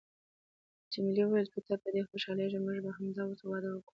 [0.93, 3.89] جميلې وويل: که ته په دې خوشحالیږې، موږ به همدا اوس واده وکړو.